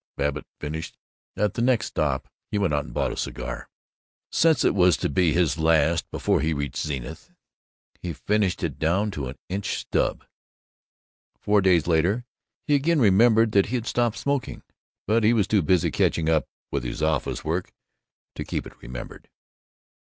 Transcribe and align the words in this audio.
Babbitt 0.17 0.47
finished. 0.59 0.97
At 1.37 1.53
the 1.53 1.61
next 1.61 1.85
stop 1.85 2.27
he 2.49 2.57
went 2.57 2.73
out 2.73 2.85
and 2.85 2.91
bought 2.91 3.11
a 3.11 3.17
cigar. 3.17 3.69
Since 4.31 4.65
it 4.65 4.73
was 4.73 4.97
to 4.97 5.09
be 5.09 5.31
his 5.31 5.59
last 5.59 6.09
before 6.09 6.41
he 6.41 6.55
reached 6.55 6.79
Zenith, 6.81 7.29
he 7.99 8.11
finished 8.11 8.63
it 8.63 8.79
down 8.79 9.11
to 9.11 9.27
an 9.27 9.37
inch 9.47 9.77
stub. 9.77 10.25
Four 11.37 11.61
days 11.61 11.85
later 11.85 12.25
he 12.65 12.73
again 12.73 12.99
remembered 12.99 13.51
that 13.51 13.67
he 13.67 13.75
had 13.75 13.85
stopped 13.85 14.17
smoking, 14.17 14.63
but 15.05 15.23
he 15.23 15.33
was 15.33 15.47
too 15.47 15.61
busy 15.61 15.91
catching 15.91 16.27
up 16.29 16.47
with 16.71 16.83
his 16.83 17.03
office 17.03 17.45
work 17.45 17.71
to 18.33 18.43
keep 18.43 18.65
it 18.65 18.81
remembered. 18.81 19.29